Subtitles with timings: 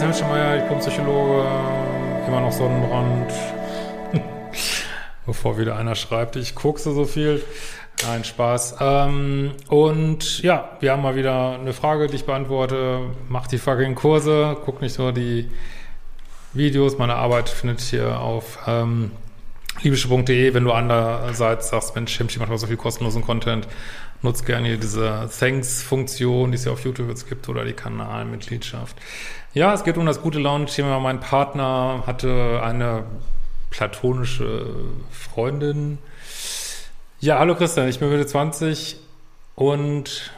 [0.00, 1.44] Ja, ist das Hemschemeier, Diplompsychologe,
[2.26, 3.32] immer noch Sonnenbrand.
[5.26, 7.42] Bevor wieder einer schreibt, ich guckse so viel.
[8.06, 8.76] Nein, Spaß.
[8.80, 13.10] Ähm, und ja, wir haben mal wieder eine Frage, die ich beantworte.
[13.28, 15.50] Mach die fucking Kurse, guck nicht nur die
[16.54, 16.96] Videos.
[16.96, 19.10] Meine Arbeit findet hier auf ähm,
[19.82, 20.54] liebische.de.
[20.54, 23.68] Wenn du andererseits sagst, Mensch, Hemschi macht auch so viel kostenlosen Content,
[24.22, 28.96] nutzt gerne diese Thanks-Funktion, die es ja auf YouTube jetzt gibt, oder die Kanalmitgliedschaft.
[29.54, 31.00] Ja, es geht um das gute Laune-Thema.
[31.00, 33.04] Mein Partner hatte eine
[33.70, 34.66] platonische
[35.10, 35.98] Freundin.
[37.20, 38.96] Ja, hallo Christian, ich bin Mitte 20
[39.54, 40.32] und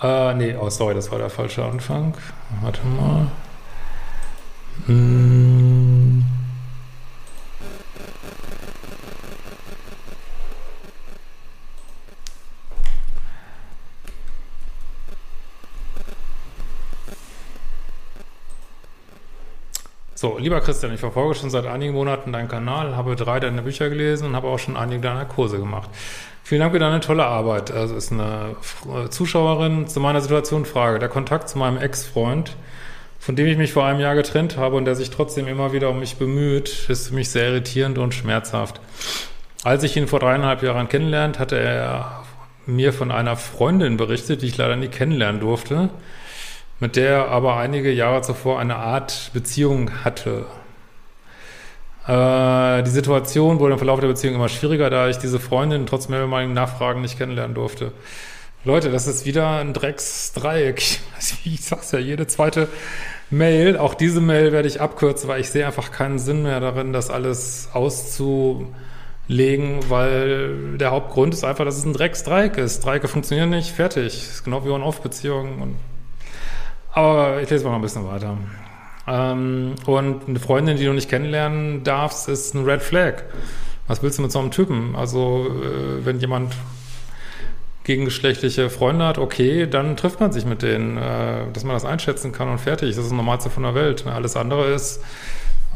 [0.00, 2.14] äh, nee, oh sorry, das war der falsche Anfang.
[2.62, 3.26] Warte mal.
[4.86, 5.67] Hm.
[20.20, 23.88] So, lieber Christian, ich verfolge schon seit einigen Monaten deinen Kanal, habe drei deiner Bücher
[23.88, 25.88] gelesen und habe auch schon einige deiner Kurse gemacht.
[26.42, 27.70] Vielen Dank für deine tolle Arbeit.
[27.70, 28.56] Also ist eine
[28.92, 30.98] äh, Zuschauerin zu meiner Situation Frage.
[30.98, 32.56] Der Kontakt zu meinem Ex-Freund,
[33.20, 35.88] von dem ich mich vor einem Jahr getrennt habe und der sich trotzdem immer wieder
[35.88, 38.80] um mich bemüht, ist für mich sehr irritierend und schmerzhaft.
[39.62, 42.24] Als ich ihn vor dreieinhalb Jahren kennenlernt, hatte er
[42.66, 45.90] mir von einer Freundin berichtet, die ich leider nie kennenlernen durfte
[46.80, 50.46] mit der er aber einige Jahre zuvor eine Art Beziehung hatte.
[52.06, 56.08] Äh, die Situation wurde im Verlauf der Beziehung immer schwieriger, da ich diese Freundin trotz
[56.08, 57.92] mehrmaligen Nachfragen nicht kennenlernen durfte.
[58.64, 60.82] Leute, das ist wieder ein Drecksdreieck.
[61.44, 62.68] Ich sag's ja, jede zweite
[63.30, 66.92] Mail, auch diese Mail werde ich abkürzen, weil ich sehe einfach keinen Sinn mehr darin,
[66.92, 68.70] das alles auszulegen,
[69.88, 72.84] weil der Hauptgrund ist einfach, dass es ein Drecksdreieck ist.
[72.84, 74.14] Dreiecke funktionieren nicht, fertig.
[74.14, 75.74] Ist genau wie On-Off-Beziehungen und
[76.98, 78.36] aber ich lese mal noch ein bisschen weiter.
[79.06, 83.22] Ähm, und eine Freundin, die du nicht kennenlernen darfst, ist ein Red Flag.
[83.86, 84.96] Was willst du mit so einem Typen?
[84.96, 86.54] Also, äh, wenn jemand
[87.84, 92.32] gegengeschlechtliche Freunde hat, okay, dann trifft man sich mit denen, äh, dass man das einschätzen
[92.32, 92.90] kann und fertig.
[92.90, 94.06] Das ist das Normalste von der Welt.
[94.06, 94.98] Alles andere ist,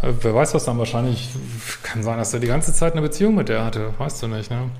[0.03, 1.31] äh, wer weiß was dann wahrscheinlich,
[1.85, 4.51] kann sein, dass er die ganze Zeit eine Beziehung mit der hatte, weißt du nicht,
[4.51, 4.71] ne?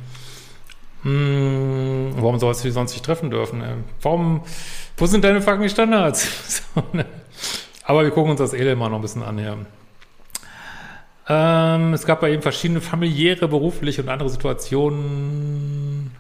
[1.03, 3.59] Hm, warum sollst du die sonst nicht treffen dürfen?
[3.59, 3.79] Ne?
[4.01, 4.43] Warum,
[4.97, 6.63] wo sind deine fucking Standards?
[6.75, 7.05] so, ne?
[7.85, 9.59] Aber wir gucken uns das Elend mal noch ein bisschen an hier.
[11.29, 16.13] Ähm, es gab bei ihm verschiedene familiäre, berufliche und andere Situationen,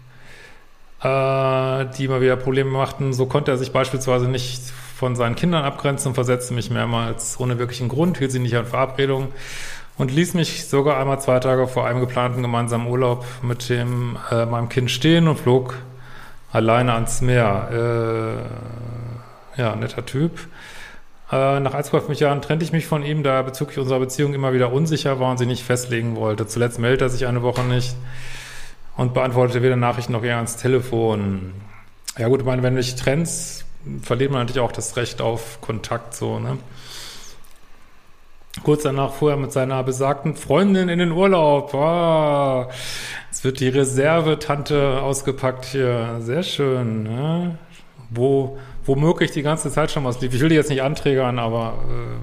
[1.00, 3.12] äh, die immer wieder Probleme machten.
[3.12, 4.62] So konnte er sich beispielsweise nicht
[4.96, 8.66] von seinen Kindern abgrenzen und versetzte mich mehrmals ohne wirklichen Grund, hielt sie nicht an
[8.66, 9.28] Verabredungen
[10.02, 14.44] und ließ mich sogar einmal zwei Tage vor einem geplanten gemeinsamen Urlaub mit dem äh,
[14.46, 15.76] meinem Kind stehen und flog
[16.50, 18.42] alleine ans Meer.
[19.56, 20.40] Äh, ja, netter Typ.
[21.30, 24.52] Äh, nach 1,5 Jahren trennte ich mich von ihm, da er bezüglich unserer Beziehung immer
[24.52, 26.48] wieder unsicher war und sie nicht festlegen wollte.
[26.48, 27.94] Zuletzt meldete er sich eine Woche nicht
[28.96, 31.52] und beantwortete weder Nachrichten noch eher ans Telefon.
[32.18, 33.66] Ja gut, ich meine, wenn du dich trennst,
[34.02, 36.58] verliert man natürlich auch das Recht auf Kontakt so, ne?
[38.62, 41.74] Kurz danach fuhr er mit seiner besagten Freundin in den Urlaub.
[41.74, 42.66] Oh,
[43.30, 46.18] es wird die Reservetante ausgepackt hier.
[46.20, 47.02] Sehr schön.
[47.02, 47.58] Ne?
[48.10, 50.32] Wo, womöglich die ganze Zeit schon was lief.
[50.34, 52.18] Ich will die jetzt nicht anträgern, aber äh,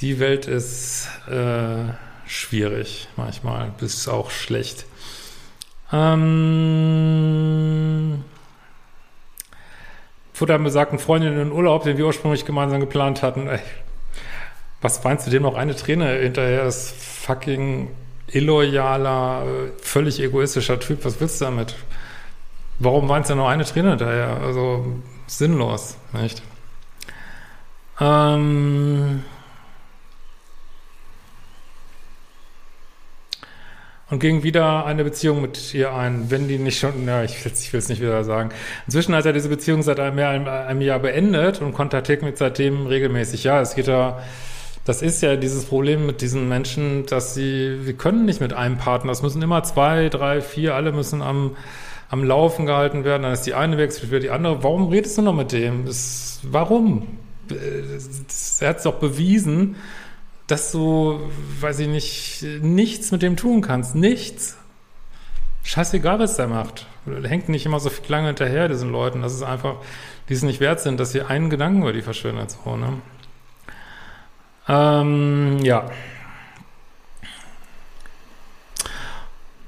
[0.00, 1.92] die Welt ist äh,
[2.26, 4.86] schwierig manchmal, bis auch schlecht.
[5.92, 6.24] Ähm,
[10.32, 13.46] vor der besagten Freundin in den Urlaub, den wir ursprünglich gemeinsam geplant hatten.
[13.46, 13.60] Ey,
[14.84, 17.88] was meinst du dem noch eine Träne hinterher ist fucking
[18.26, 19.46] illoyaler,
[19.80, 21.06] völlig egoistischer Typ.
[21.06, 21.74] Was willst du damit?
[22.78, 24.42] Warum weinst du noch eine Träne hinterher?
[24.42, 24.84] Also
[25.26, 26.42] sinnlos, nicht?
[27.98, 29.22] Ähm
[34.10, 37.78] und ging wieder eine Beziehung mit ihr ein, wenn die nicht schon, ja, ich will
[37.78, 38.50] es nicht wieder sagen.
[38.84, 42.86] Inzwischen hat er diese Beziehung seit einem, mehr, einem, Jahr beendet und kontaktiert mich seitdem
[42.86, 43.44] regelmäßig.
[43.44, 44.22] Ja, es geht da,
[44.84, 48.76] das ist ja dieses Problem mit diesen Menschen, dass sie, wir können nicht mit einem
[48.76, 51.56] Partner, es müssen immer zwei, drei, vier, alle müssen am,
[52.10, 54.62] am Laufen gehalten werden, dann ist die eine wechselt für die andere.
[54.62, 55.86] Warum redest du noch mit dem?
[55.86, 57.18] Das, warum?
[57.50, 59.76] Er hat es doch bewiesen,
[60.46, 61.20] dass du,
[61.60, 63.94] weiß ich nicht, nichts mit dem tun kannst.
[63.94, 64.56] Nichts.
[65.62, 66.86] Scheißegal, was der macht.
[67.22, 69.22] Hängt nicht immer so lange hinterher, diesen Leuten.
[69.22, 69.76] Das ist einfach,
[70.28, 72.56] die es nicht wert sind, dass sie einen Gedanken über die verschwindet.
[72.64, 73.00] So, ne?
[74.68, 75.90] Ähm, ja.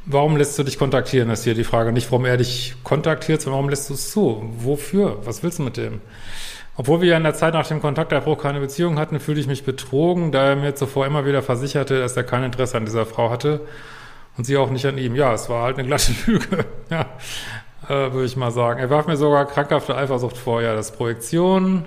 [0.09, 1.93] Warum lässt du dich kontaktieren, ist hier die Frage.
[1.93, 4.49] Nicht, warum er dich kontaktiert, sondern warum lässt du es zu?
[4.59, 5.19] Wofür?
[5.27, 6.01] Was willst du mit dem?
[6.77, 9.65] Obwohl wir ja in der Zeit nach dem Kontaktabbruch keine Beziehung hatten, fühlte ich mich
[9.65, 13.31] betrogen, da er mir zuvor immer wieder versicherte, dass er kein Interesse an dieser Frau
[13.31, 13.63] hatte
[14.37, 15.17] und sie auch nicht an ihm.
[15.17, 17.07] Ja, es war halt eine glatte Lüge, ja,
[17.89, 18.79] äh, würde ich mal sagen.
[18.79, 21.87] Er warf mir sogar krankhafte Eifersucht vor, ja, das Projektion,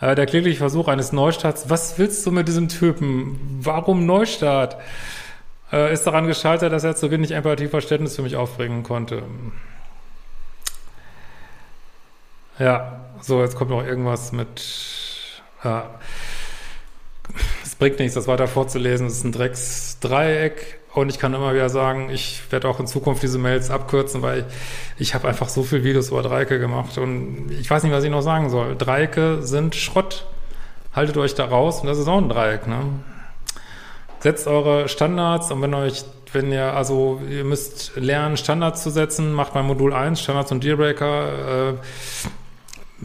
[0.00, 1.70] der klägliche Versuch eines Neustarts.
[1.70, 3.60] Was willst du mit diesem Typen?
[3.62, 4.76] Warum Neustart?
[5.72, 9.22] Äh, ist daran gescheitert, dass er zu wenig Empathieverständnis für mich aufbringen konnte.
[12.58, 14.62] Ja, so, jetzt kommt noch irgendwas mit,
[15.62, 15.90] ja,
[17.62, 21.68] es bringt nichts, das weiter vorzulesen, es ist ein Drecksdreieck und ich kann immer wieder
[21.68, 25.62] sagen, ich werde auch in Zukunft diese Mails abkürzen, weil ich, ich habe einfach so
[25.62, 28.76] viel Videos über Dreiecke gemacht und ich weiß nicht, was ich noch sagen soll.
[28.76, 30.26] Dreiecke sind Schrott.
[30.94, 32.78] Haltet euch da raus und das ist auch ein Dreieck, ne?
[34.20, 39.34] Setzt eure Standards und wenn euch, wenn ihr, also ihr müsst lernen, Standards zu setzen,
[39.34, 41.74] macht bei Modul 1 Standards und Dealbreaker, äh,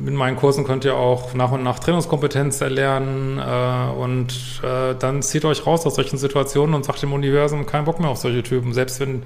[0.07, 5.21] in meinen Kursen könnt ihr auch nach und nach Trainingskompetenz erlernen äh, und äh, dann
[5.21, 8.44] zieht euch raus aus solchen Situationen und sagt dem Universum keinen Bock mehr auf solche
[8.44, 8.74] Typen.
[8.74, 9.24] Selbst wenn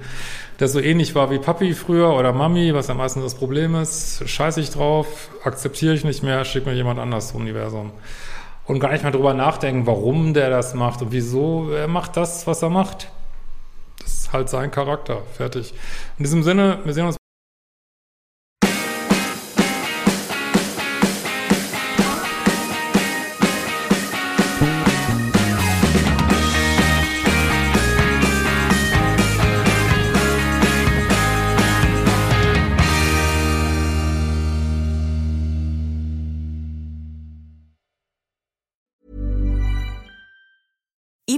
[0.60, 4.28] der so ähnlich war wie Papi früher oder Mami, was ja meistens das Problem ist,
[4.28, 7.92] scheiße ich drauf, akzeptiere ich nicht mehr, schick mir jemand anders zum Universum.
[8.66, 12.46] Und gar nicht mal drüber nachdenken, warum der das macht und wieso er macht das,
[12.46, 13.08] was er macht.
[14.00, 15.22] Das ist halt sein Charakter.
[15.36, 15.72] Fertig.
[16.18, 17.16] In diesem Sinne, wir sehen uns